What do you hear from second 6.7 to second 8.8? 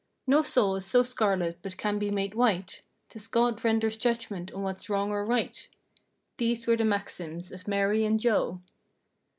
the maxims of "Mary and Joe."